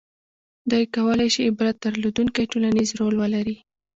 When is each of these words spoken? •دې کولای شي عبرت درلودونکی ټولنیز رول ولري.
•دې 0.71 0.81
کولای 0.95 1.29
شي 1.35 1.41
عبرت 1.51 1.75
درلودونکی 1.83 2.43
ټولنیز 2.51 2.89
رول 2.99 3.15
ولري. 3.21 3.57